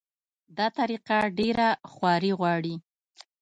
دا 0.57 0.67
طریقه 0.79 1.17
ډېره 1.37 1.67
خواري 1.91 2.31
غواړي. 2.39 2.75